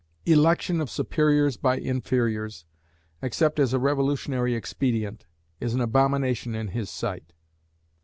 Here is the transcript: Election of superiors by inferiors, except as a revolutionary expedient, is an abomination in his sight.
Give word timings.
Election 0.25 0.81
of 0.81 0.89
superiors 0.89 1.57
by 1.57 1.77
inferiors, 1.77 2.65
except 3.21 3.59
as 3.59 3.71
a 3.71 3.77
revolutionary 3.77 4.55
expedient, 4.55 5.27
is 5.59 5.75
an 5.75 5.79
abomination 5.79 6.55
in 6.55 6.69
his 6.69 6.89
sight. 6.89 7.33